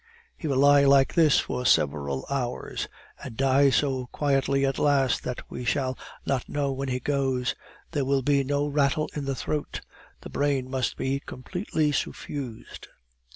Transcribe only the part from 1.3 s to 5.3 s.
for several hours, and die so quietly at last,